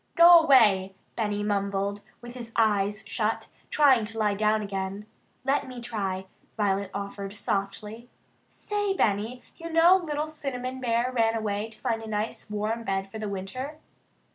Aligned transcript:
"Go 0.15 0.39
away!" 0.39 0.95
Benny 1.15 1.43
mumbled 1.43 2.01
with 2.21 2.33
his 2.33 2.51
eyes 2.57 3.03
shut, 3.05 3.49
trying 3.69 4.03
to 4.05 4.17
lie 4.17 4.33
down 4.33 4.63
again. 4.63 5.05
"Let 5.45 5.67
me 5.67 5.79
try," 5.79 6.25
Violet 6.57 6.89
offered 6.91 7.33
softly. 7.33 8.09
"Say, 8.47 8.95
Benny, 8.95 9.43
you 9.57 9.69
know 9.71 9.95
little 9.97 10.25
Cinnamon 10.27 10.81
Bear 10.81 11.11
ran 11.11 11.35
away 11.37 11.69
to 11.69 11.77
find 11.77 12.01
a 12.01 12.07
nice 12.07 12.49
warm 12.49 12.83
bed 12.83 13.11
for 13.11 13.19
the 13.19 13.29
winter? 13.29 13.77